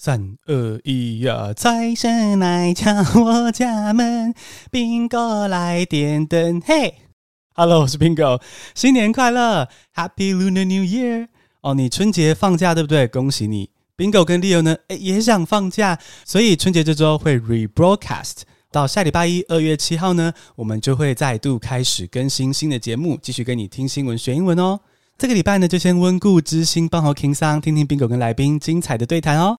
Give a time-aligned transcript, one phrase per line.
[0.00, 1.52] 三二一呀！
[1.52, 2.88] 财神来敲
[3.20, 4.32] 我家门
[4.70, 6.62] ，Bingo 来点灯。
[6.64, 6.94] 嘿
[7.56, 8.40] ，Hello，我是 Bingo，
[8.76, 11.26] 新年快乐，Happy Lunar New Year！
[11.62, 13.08] 哦，你春节放假对不对？
[13.08, 24.78] 恭喜你，Bingo 跟 Leo 呢，诶也想放假，所以春节这周会 rebroadcast 到下礼拜一，二月七号呢，我们就会再度开始更新新的节目，继续跟你听新闻学英文哦。
[25.18, 29.58] 这个礼拜呢，就先温故知新，帮好 King 桑，听听 Bingo 跟来宾精彩的对谈哦。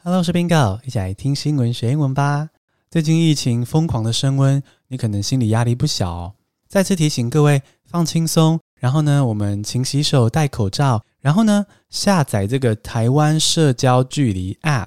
[0.00, 2.50] Hello，我是 Bingo，一起来听新闻学英文吧。
[2.88, 6.34] 最近疫情疯狂的升温，你可能心理压力不小哦。
[6.68, 14.86] 再次提醒各位放轻松，然后呢，我们勤洗手、戴口罩，然后呢，下载这个台湾社交距离 App。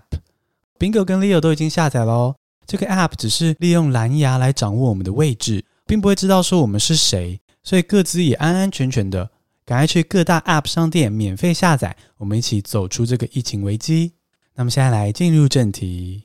[0.79, 2.35] Bingo 跟 Leo 都已经下载了。
[2.65, 9.29] 这个 App 只是利用蓝牙来掌握我们的位置，并不会知道说我们是谁，所以各自也安安全全的。
[9.65, 14.13] 赶快去各大 App 商店免费下载，我们一起走出这个疫情危机。
[14.53, 16.23] 那么现在来进入正题。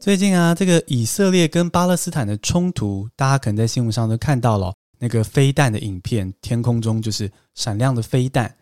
[0.00, 8.52] 最近啊，这个以色列跟巴勒斯坦的冲突，大家可能在新闻上都看到了那个飞弹的影片，天空中就是闪亮的飞弹。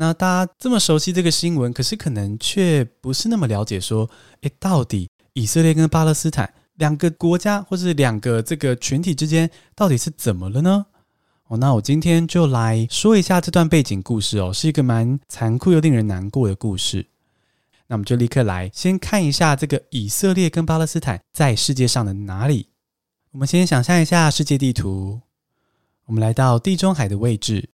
[0.00, 4.08] 那大家这么熟悉这个新闻，可是可能却不是那么了解，说，
[4.40, 10.86] 诶，到底以色列跟巴勒斯坦两个国家或是两个这个群体之间到底是怎么了呢？
[11.48, 17.06] 哦，那我今天就来说一下这段背景故事哦，是一个蛮残酷又令人难过的故事。
[17.86, 22.68] 那我们就立刻来先看一下这个以色列跟巴勒斯坦在世界上的哪里。
[23.32, 25.20] 我们先想象一下世界地图，
[26.06, 27.68] 我们来到地中海的位置。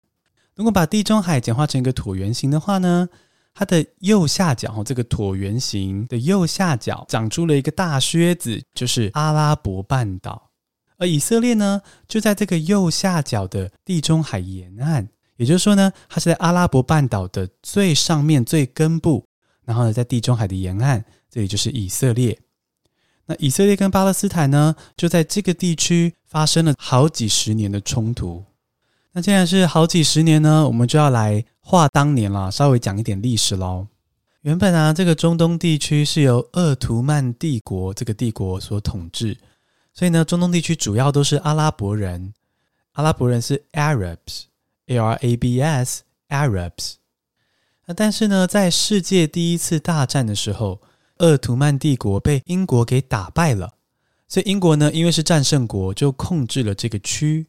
[0.54, 3.08] 如果把地中海简化成一个椭圆形的话呢，
[3.54, 10.50] 它的右下角，这个椭圆形的右下角长出了一个大靴子，就是阿拉伯半岛。
[10.96, 19.26] 而以色列呢，就在这个右下角的地中海沿岸，也就是说呢，它是在阿拉伯半岛的最上面、最根部，
[19.64, 22.38] 然后呢，在地中海的沿岸，这里就是以色列。
[23.26, 28.44] 那以色列跟巴勒斯坦呢，就在这个地区发生了好几十年的冲突。
[29.16, 33.86] 那既然是好几十年呢，我们就要来话当年了，稍微讲一点历史喽。
[34.40, 39.38] 原本啊，这个中东地区是由鄂图曼帝国这个帝国所统治，
[39.92, 42.34] 所以呢，中东地区主要都是阿拉伯人。
[42.94, 46.94] 阿拉伯人是 Arabs，A R A B S，Arabs。
[47.86, 50.80] 那但是呢，在世界第一次大战的时候，
[51.18, 53.74] 鄂图曼帝国被英国给打败了，
[54.26, 57.46] 所以英国呢，因为是战胜国，就控制了这个区。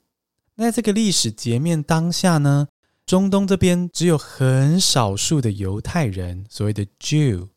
[0.55, 2.67] 那在这个历史截面当下呢，
[3.05, 7.49] 中东这边只有很少数的犹太人，所谓的 Jew，J-E-W，Jew。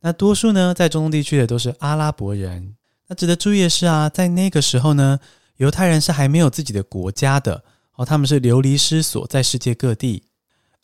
[0.00, 2.74] 那多数呢，在中东地区的都是阿拉伯人。
[3.08, 5.20] 那值得注意的是啊，在那个时候呢，
[5.56, 7.62] 犹太人是还没有自己的国家的
[7.96, 10.22] 哦，他们是流离失所在世界各地。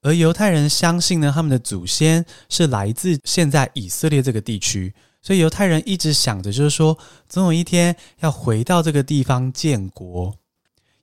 [0.02, 4.94] 而犹太人相信呢，他们的祖先是来自现在以色列这个地区。
[5.26, 6.96] 所以犹太人一直想着，就是说，
[7.28, 10.32] 总有一天要回到这个地方建国。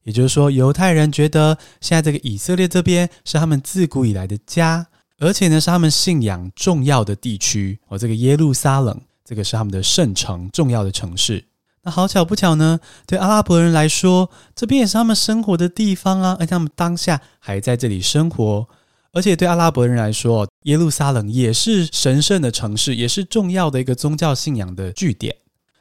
[0.04, 4.88] 也就是说，犹太人觉得现在这个以色列这边是他们自古以来的家，
[5.20, 7.78] 而且呢是他们信仰重要的地区。
[7.90, 11.44] 哦，这个耶路撒冷，这个是他们的圣城，重要的城市。
[11.82, 18.70] 那好巧不巧呢，对阿拉伯人来说，这边也是他们生活的地方啊，而且他们当下还在这里生活。
[19.14, 25.36] 而且对阿拉伯人来说，耶路撒冷也是神圣的城市，也是重要的一个宗教信仰的据点。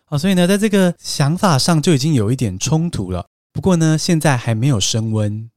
[0.04, 3.24] 好，所以呢，在这个想法上就已经有一点冲突了。
[3.50, 5.50] 不过呢，现在还没有升温。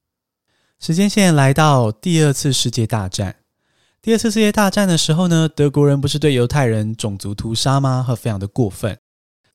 [0.80, 3.36] 时间线来到第二次世界大战。
[4.02, 8.02] 第二次世界大战的时候呢，德国人不是对犹太人种族屠杀吗？
[8.02, 8.98] 和非常的过分。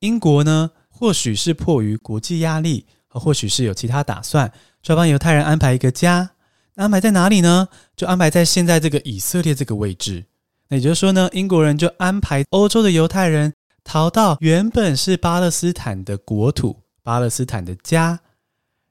[0.00, 6.32] 英国呢，或许是迫于国际压力，和或许是有其他打算，就要帮犹太人安排一个家。
[6.80, 7.68] 安排在哪里呢？
[7.94, 10.24] 就安排在现在这个以色列这个位置。
[10.68, 13.52] 那也就是说呢，英国人就安排欧洲的犹太人
[13.84, 18.18] 逃到原本是巴勒斯坦的国土，巴勒斯坦的家，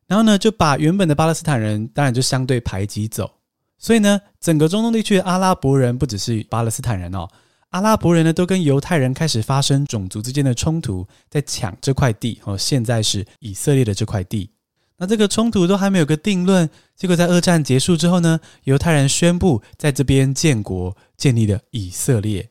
[0.05, 3.31] 然后呢，就把原本的巴勒斯坦人当然就相对排挤走。
[3.79, 7.27] 所以呢，整个中东地区的阿拉伯人不只是巴勒斯坦人哦，
[7.69, 14.51] 阿拉伯人呢都跟犹太人开始发生种族之间的冲突，在抢这块地哦，现在是以色列的这块地。
[14.99, 22.49] 那这个冲突都还没有个定论，结果在二战结束之后呢，犹太人宣布在这边建国，建立了以色列。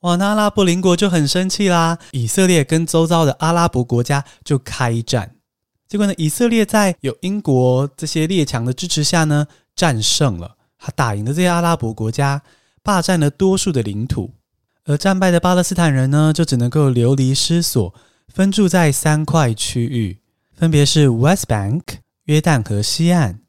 [0.00, 5.36] 哇，那阿拉伯邻国就很生气啦，以色列跟周遭的阿拉伯国家就开战。
[5.88, 12.42] 结果呢，以色列在有英国这些列强的支持下呢，战胜了，他打赢了这些阿拉伯国家，
[12.82, 14.32] 霸占了多数的领土，
[14.84, 17.92] 而战败的巴勒斯坦人呢，就只能够流离失所，
[18.28, 20.19] 分住在三块区域，
[20.60, 21.80] 分别是 West Bank
[22.24, 23.40] 约旦河西岸、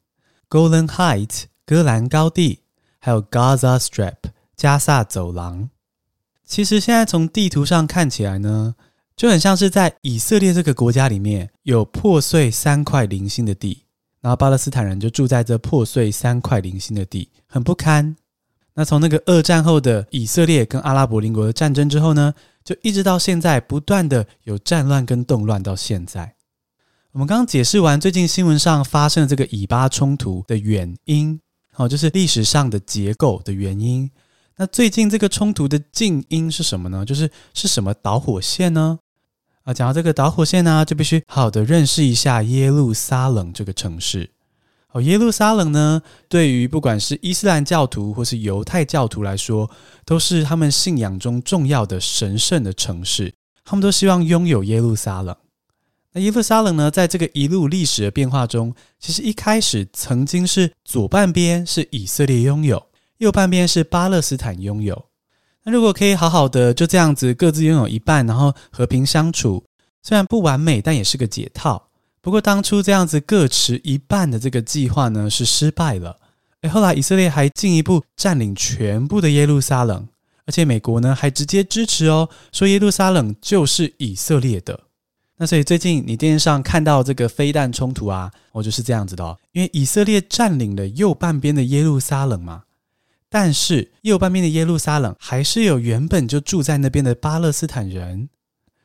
[0.48, 2.60] Golan Heights 戈兰高地，
[2.98, 4.14] 还有 Gaza Strip
[4.56, 5.68] 加萨走廊。
[6.42, 8.74] 其实现在从地图上看起来呢，
[9.14, 13.84] 就很像是在以色列这个国家里面有破碎三块零星的地，
[14.22, 18.16] 然后巴勒斯坦人就住在这破碎三块零星的地，很不堪。
[18.72, 22.32] 那从那个二战后的以色列跟阿拉伯邻国的战争之后呢，
[22.64, 26.36] 就一直到现在不断的有战乱跟动乱到现在。
[27.12, 31.38] 我们刚刚解释完最近新闻上发生的这个以巴冲突的原因，
[31.70, 34.10] 好，就是历史上的结构的原因。
[34.56, 37.04] 那最近这个冲突的近因是什么呢？
[37.04, 38.98] 就是是什么导火线呢？
[39.64, 44.30] 啊，讲到这个导火线呢，就必须好好的认识一下耶路撒冷这个城市。
[44.92, 46.00] 哦，耶路撒冷呢，
[46.30, 49.70] 对于不管是伊斯兰教徒或是犹太教徒来说，
[50.06, 53.34] 都是他们信仰中重要的神圣的城市。
[53.66, 55.36] 他们都希望拥有耶路撒冷。
[56.14, 62.82] 那耶路撒冷呢，在这个一路历史的变化中，其实一开始曾经是左半边是以色列拥有。
[63.18, 65.06] 右半边是巴勒斯坦拥有。
[65.64, 69.64] 那如果可以好好的就这样子各自拥有一半，然后和平相处，
[70.02, 71.88] 虽然不完美，但也是个解套。
[72.20, 76.18] 不过当初这样子各持一半的这个计划呢，是失败了。
[76.62, 80.06] 诶，后来以色列还进一步占领全部的耶路撒冷，
[80.46, 84.78] 而且美国呢还直接支持哦，说耶路撒冷就是以色列的。
[85.42, 92.62] 那所以最近你电视上看到这个飞弹冲突啊，我就是这样子的哦，因为以色列占领了右半边的耶路撒冷嘛。
[93.28, 98.28] 但是右半边的耶路撒冷还是有原本就住在那边的巴勒斯坦人。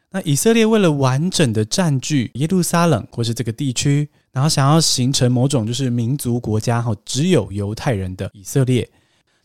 [0.09, 8.89] 那以色列为了完整的占据耶路撒冷或是这个地区，然后想要形成某种就是民族国家，哈，只有犹太人的以色列，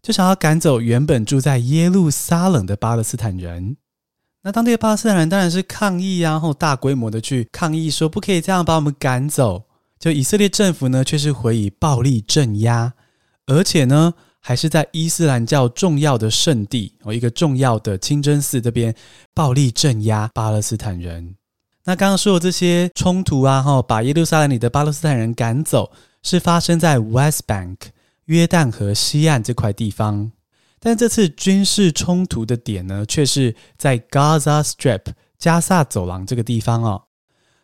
[0.01, 3.77] 就想要赶走原本住在耶路撒冷的巴勒斯坦人。
[4.43, 9.65] 那当地的巴勒斯坦人当然是抗议啊，然后大规模的去抗议，说不可以这样把我们赶走。
[9.99, 12.93] 就以色列政府呢，却是回以暴力镇压，
[13.47, 14.15] 而且呢。
[14.45, 18.93] 还是在伊斯兰教重要的圣地哦，一个重要的清真寺这边
[19.33, 21.37] 暴力镇压巴勒斯坦人。
[21.85, 25.93] 那刚刚说的这些冲突啊，哈，把耶路撒冷里的巴勒斯坦人赶走，
[26.25, 27.77] 是发生在 West Bank
[28.25, 30.33] 约旦河西岸这块地方。
[30.85, 37.05] 但这次军事冲突的点呢，却是在 Gaza Strip 加萨走廊这个地方哦。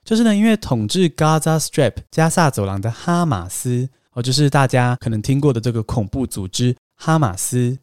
[0.05, 3.91] 就是呢，因为统治 Gaza Strip 加萨走廊的哈马斯。
[4.13, 7.79] 哦，就是大家可能听过的这个恐怖组织哈马斯，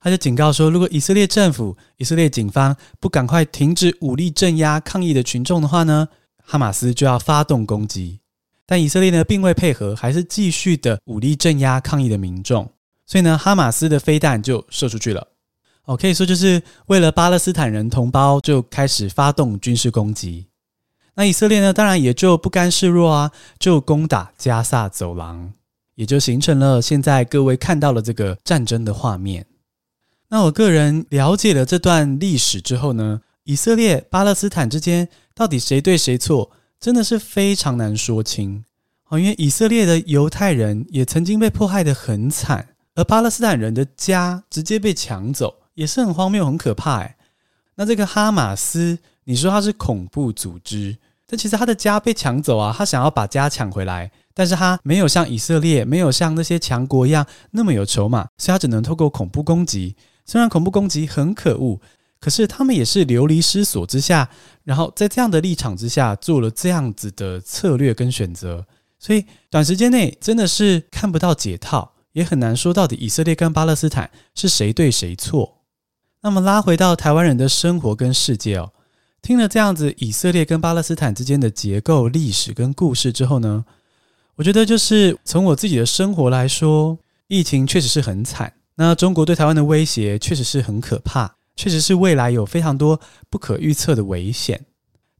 [0.00, 6.08] 他就警告说，如果以色列政府、以色列警方不赶快停止武力镇压抗议的群众的话呢，
[6.42, 8.18] 哈马斯就要发动攻击。
[8.66, 12.68] 但以色列呢，并未配合，还是继续的武力镇压抗议的民众。
[13.06, 15.28] 所以呢，哈马斯的飞弹就射出去了。
[15.84, 20.48] 哦，可以说就是为了巴勒斯坦人同胞，就开始发动军事攻击。
[21.14, 25.52] 那以色列呢，当然也就不甘示弱啊，就攻打加萨走廊。
[25.94, 29.46] 也就形成了现在各位看到了这个战争的画面。
[30.28, 38.62] 那我个人了解了这段历史之后呢，以色列、巴勒斯坦之间到底谁对谁错，真的是非常难说清。
[39.08, 47.02] 哦，因为以色列的犹太人也曾经被迫害得很惨，而巴勒斯坦人的家直接被抢走，也是很荒谬、很可怕。
[47.02, 47.16] 哎，
[47.76, 54.10] 那这个哈马斯，你说他是恐怖组织，但其实他的家被抢走啊，他想要把家抢回来。
[54.32, 59.96] 但是他没有像以色列，没有像那些强国一样那么有筹码，所以他只能透过恐怖攻击。
[60.26, 61.80] 虽然恐怖攻击很可恶，
[62.20, 64.28] 可是他们也是流离失所之下，
[64.64, 68.66] 然后在这样的立场之下做了这样子的策略跟选择。
[68.98, 75.58] 所以短时间内真的是看不到解套，也很难说到底以色列跟巴勒斯坦是谁对谁错。
[76.22, 78.72] 那么拉回到台湾人的生活跟世界哦，
[79.20, 83.66] 听了这样子以色列跟巴勒斯坦之间的结构、历史跟故事之后呢，
[84.36, 88.54] 我觉得就是从我自己的生活来说，疫情确实是很惨。
[88.76, 94.64] 那中国对台湾的威胁确实是很可怕，确实是未来有非常多不可预测的危险。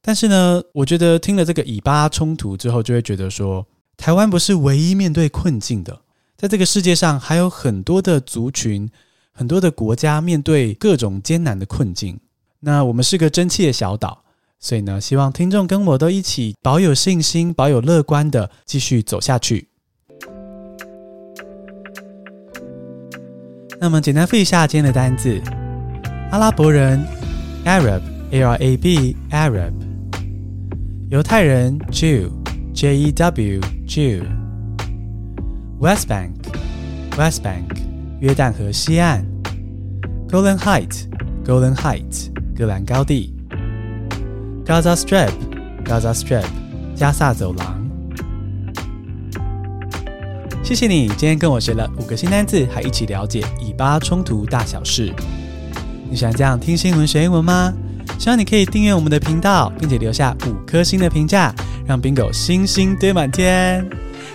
[0.00, 3.67] 但是呢，我觉得听了这个以巴冲突之后，就会觉得说，
[3.99, 6.00] 台湾不是唯一面对困境的，
[6.37, 8.88] 在这个世界上还有很多的族群、
[9.33, 12.21] 很多的国家面对各种艰难的困境。
[12.61, 14.23] 那我们是个争气的小岛。
[14.59, 19.69] 所以呢，希望听众跟我都一起保有信心，保有乐观的继续走下去。
[23.78, 25.38] 那么，简单复一下今天的单字：
[26.31, 27.07] 阿拉伯人
[27.66, 29.71] （Arab，A-R-A-B，Arab）；
[31.11, 34.23] 犹太人 （Jew，J-E-W，Jew）
[35.78, 36.30] （West Bank）
[37.18, 37.76] West Bank,
[38.21, 39.25] 约旦河西岸
[40.28, 43.35] ，Golan Heights（Golan Heights） 戈兰高地
[44.64, 46.47] ，Gaza Strip（Gaza Strip）
[46.95, 47.87] 加萨走廊。
[50.62, 55.12] 谢谢你今天跟我学了五个新单字，还一起了解以巴冲突大小事。
[56.11, 57.73] 你喜欢这样听新闻学英文吗？
[58.18, 61.54] 希望你可以订阅我们的频道，并且留下五颗星的评价，
[61.87, 63.87] 让 Bingo 星星堆满天。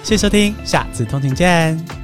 [0.04, 2.01] 谢谢收听，下次通勤见。